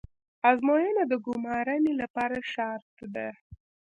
[0.49, 3.29] ازموینه د ګمارنې لپاره شرط ده